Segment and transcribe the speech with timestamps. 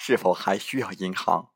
[0.00, 1.50] 是否还需要银行？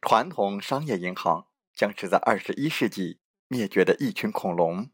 [0.00, 4.90] 传统商业银行将是在二十一世纪灭绝的一群恐龙。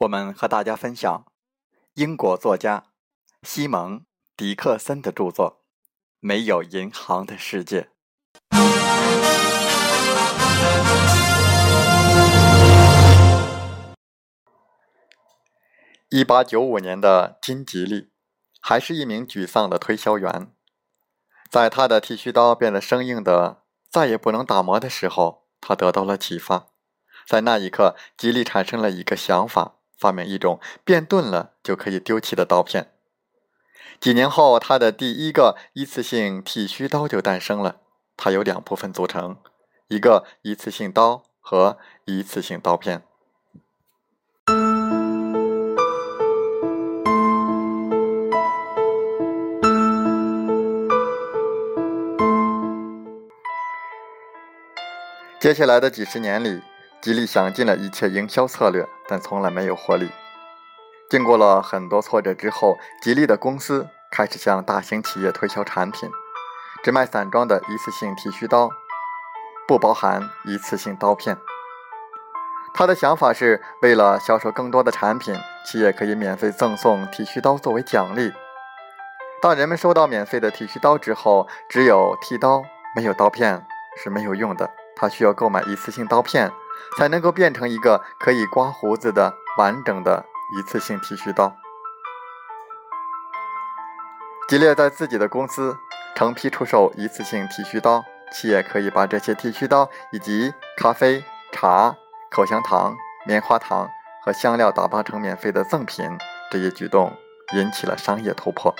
[0.00, 1.24] 我们和大家分享
[1.94, 2.92] 英国作家
[3.42, 4.00] 西蒙·
[4.36, 5.62] 迪克森的著作
[6.20, 7.88] 《没有银行的世界》。
[16.10, 18.10] 一八九五年的金吉利，
[18.60, 20.52] 还是一名沮丧的推销员。
[21.50, 26.68] 在他的剃须刀变得生硬的再也不能打磨的时候，他得到了启发。
[27.26, 32.92] 在那一刻，吉利产生了一个想法，发明一种变钝了就可以丢弃的刀片。
[33.98, 37.80] 几年后，他的第一个一次性剃须刀就诞生了。
[38.16, 39.36] 它由两部分组成：
[39.88, 43.02] 一个一次性刀和一次性刀片。
[55.40, 56.62] 接下来的几十年里，
[57.00, 60.10] 吉利想尽了一切营销策略，但从来没有获利。
[61.08, 66.10] 经过了很多挫折之后，吉利的公司开始向大型企业推销产品，
[66.84, 68.68] 只卖散装的一次性剃须刀，
[69.66, 71.38] 不包含一次性刀片。
[72.74, 75.34] 他的想法是为了销售更多的产品，
[75.64, 78.30] 企业可以免费赠送剃须刀作为奖励。
[79.40, 82.62] 当人们收到免费的剃须刀之后，只有剃刀
[82.94, 84.70] 没有刀片是没有用的。
[85.00, 86.52] 他需要购买一次性刀片，
[86.98, 91.56] 才能够变成一个可以刮胡子的完整的一次性剃须刀。
[94.46, 95.74] 吉列在自己的公司
[96.14, 101.96] 成批出售一次性剃须刀，企业可以把这些剃须刀以及咖啡、茶、
[102.30, 102.94] 口香糖、
[103.24, 103.88] 棉花糖
[104.22, 106.18] 和香料打包成免费的赠品。
[106.50, 107.16] 这一举动
[107.54, 108.74] 引起了商业突破。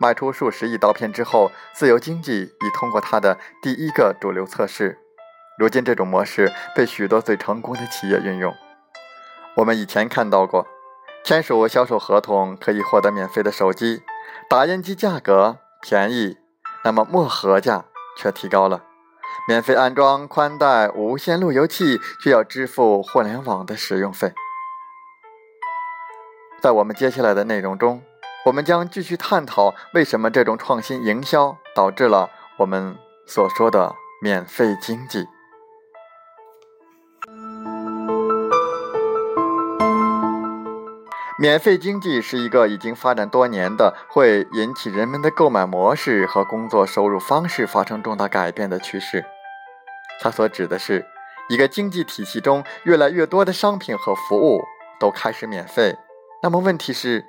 [0.00, 4.98] 卖出数十亿刀片之后，自由经济已通过它的第一个主流测试。
[5.58, 8.54] 如今，这种模式被许多最成功的企业运用。
[9.56, 10.66] 我们以前看到过，
[11.24, 14.02] 签署销售合同可以获得免费的手机，
[14.48, 16.36] 打印机价格便宜，
[16.84, 17.86] 那么墨盒价
[18.16, 18.84] 却提高了。
[19.48, 24.32] 免费安装宽带无线路由器，却要支付互联网的使用费。
[26.60, 28.02] 在我们接下来的内容中。
[28.48, 32.96] 我们将继续探讨为什么这种创新营销导致了我们
[33.26, 35.26] 所说的免费经济。
[41.38, 49.26] 免费经济是一个已经发展多年的、会引起人们的购买模式和工作收入方式发生重大改变的趋势。
[50.22, 51.04] 它所指的是
[51.50, 54.62] 一个经济体系中越来越多的商品和服务
[54.98, 55.94] 都开始免费。
[56.42, 57.26] 那么，问题是？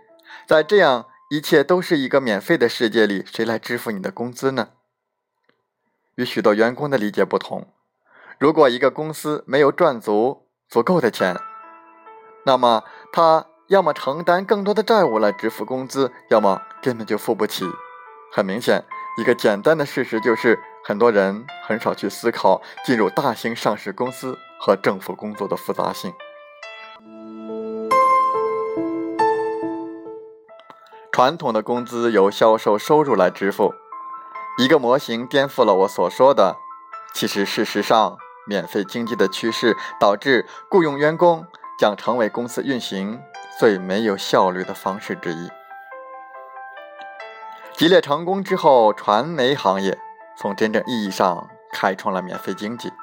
[0.48, 4.70] 在这样一切都是一个免费的世界里，谁来支付你的工资呢？
[6.16, 7.74] 与许多员工的理解不同，
[8.38, 11.38] 如果一个公司没有赚足足够的钱，
[12.46, 17.66] 那么他要么承担更多的债务来支付工资，要么根本就付不起。
[18.31, 18.84] 很明显，
[19.18, 26.14] 一个简单的事实就是，很多人很少去思考进入大型上市公司和政府工作的复杂性。
[31.19, 33.74] 传统的工资由销售收入来支付，
[34.57, 36.56] 一个模型颠覆了我所说的。
[37.13, 38.18] 其实，事实上，
[38.48, 41.45] 免费经济的趋势导致雇佣员工
[41.77, 43.19] 将成为公司运行
[43.60, 45.50] 最没有效率的方式之一。
[47.74, 50.00] 吉列成功之后，传媒行业
[50.38, 52.94] 从真正意义上开创了免费经济。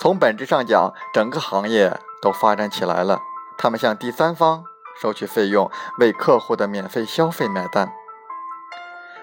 [0.00, 3.20] 从本质上讲，整个行业都发展起来了。
[3.58, 4.64] 他们向第三方
[5.00, 7.92] 收取费用，为客户的免费消费买单。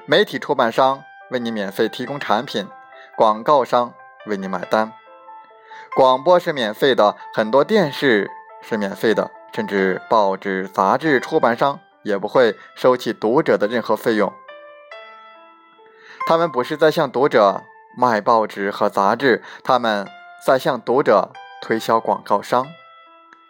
[0.05, 2.67] 媒体出版商为你免费提供产品，
[3.17, 3.93] 广告商
[4.25, 4.93] 为你买单。
[5.95, 8.29] 广播是免费的，很多电视
[8.61, 14.31] 是免费的，甚至报纸、杂志出版商也不会收起读者的任何费用。
[16.27, 17.63] 他们不是在向读者
[17.97, 20.07] 卖报纸和杂志，他们
[20.45, 21.31] 在向读者
[21.61, 22.67] 推销广告商。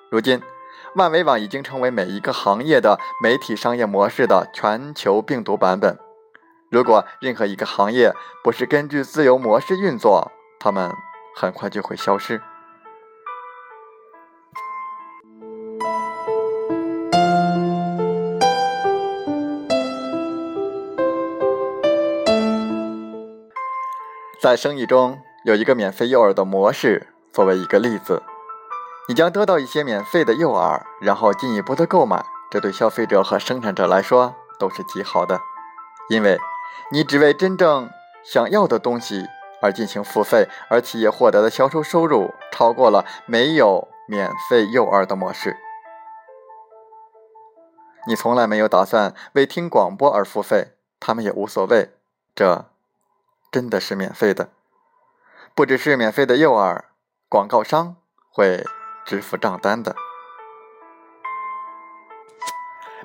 [0.10, 0.42] 如今，
[0.95, 6.00] 万维网已经成为每一个行业的媒体商业模式的全球病毒版本。
[6.69, 10.89] 如果任何一个行业不是根据自由模式运作，他们
[11.36, 12.42] 很快就会消失。
[24.41, 28.24] 在生意中有一个免费诱饵的模式，作为一个例子，
[29.07, 32.25] 你将得到一些免费的诱饵，然后进一步的购买。
[32.49, 35.39] 这对消费者和生产者来说都是极好的，
[36.09, 36.39] 因为
[36.91, 37.89] 你只为真正
[38.23, 39.25] 想要的东西
[39.61, 45.57] 而进行付费，而企业获得的销售收入超过了没有免费诱饵的模式。
[48.07, 51.91] 你从来没有打算为听广播而付费，他们也无所谓。
[52.33, 52.65] 这。
[53.51, 54.49] 真的是免费的，
[55.53, 56.81] 不只是免费的诱饵，
[57.29, 57.95] 广告商
[58.29, 58.65] 会
[59.05, 59.95] 支付账单的。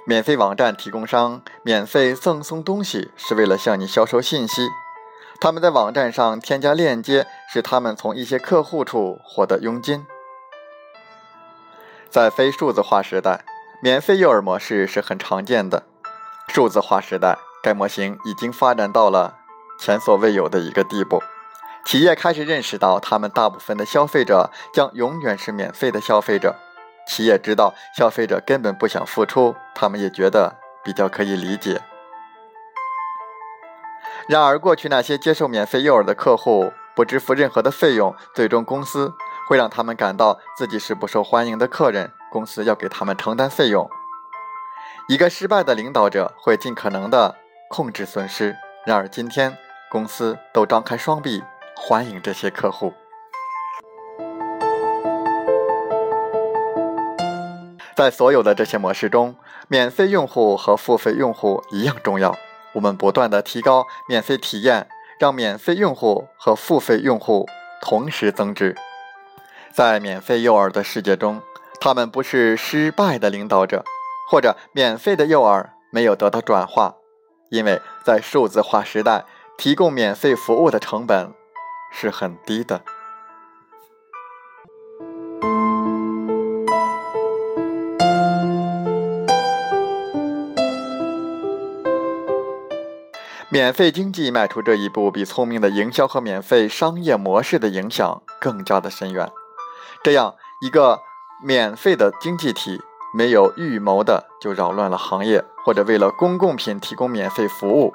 [0.07, 4.69] 免费网站提供商免费赠送东西是为了向你销售信息，
[5.41, 10.07] 他们在网站上添加链接，使他们从一些客户处获得佣金。
[12.09, 13.45] 在非数字化时代，
[13.83, 15.85] 免费诱饵模式是很常见的。
[16.49, 19.37] 数字化时代，该模型已经发展到了。
[19.79, 21.23] 前所未有的一个地步，
[21.91, 26.55] 企业开始认识到，他们大部分的消费者将永远是免费的消费者。
[27.09, 30.55] 企业知道消费者根本不想付出，他们也觉得
[30.85, 31.83] 比较可以理解。
[34.29, 39.13] 然而，过去那些接受免费诱饵的客户不支付任何的费用，最终公司
[39.49, 43.91] 会让他们感到自己是不受欢迎的客人，公司要给他们承担费用。
[45.09, 47.35] 一个失败的领导者会尽可能的
[47.69, 48.57] 控制损失。
[48.87, 49.59] 然而，今天。
[49.91, 51.43] 公司都张开双臂
[51.83, 52.93] 欢迎这些客户。
[57.97, 59.35] 在所有的这些模式中，
[59.67, 62.37] 免费用户和付费用户一样重要。
[62.75, 64.89] 我们不断的提高免费体验，
[65.19, 67.49] 让免费用户和付费用户
[67.83, 68.77] 同时增值。
[69.73, 71.43] 在免费诱饵的世界中，
[71.81, 73.83] 他们不是失败的领导者，
[74.31, 76.95] 或者免费的诱饵没有得到转化，
[77.51, 79.25] 因为在数字化时代。
[79.59, 81.35] 提供免费服务的成本
[81.91, 82.83] 是很低的。
[93.53, 99.29] 免费经济迈出这一步，比聪明的营销和免费商业模式的影响更加的深远。
[100.05, 101.01] 这样一个
[101.43, 102.81] 免费的经济体，
[103.13, 107.93] 没有预谋的就扰乱了行业，或者为了公共品提供免费服务。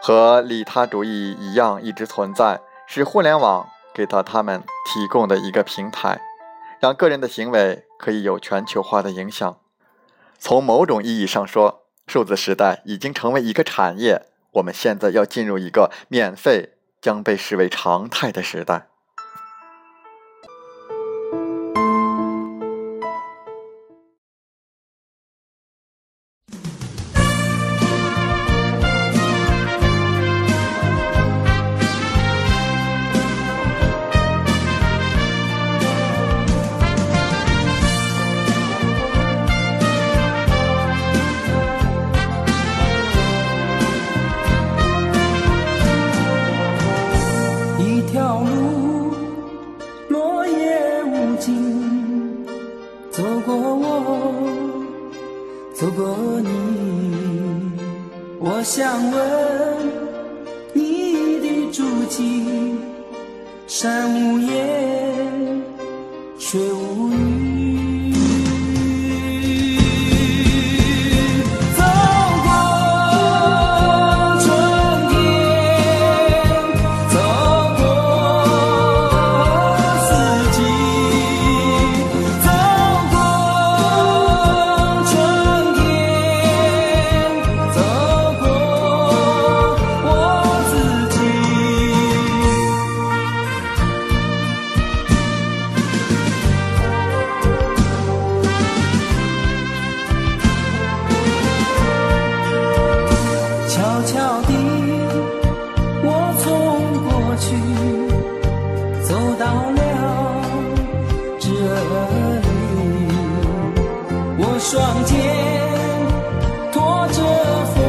[0.00, 6.20] 和利他主义一样，一直存在，是互联网给到他们提供的一个平台，
[6.80, 9.58] 让个人的行为可以有全球化的影响。
[10.38, 18.87] 从某种意义上说，数字时代已经成为一个产业，我们现在要进入一个免费将被视为常态的时代。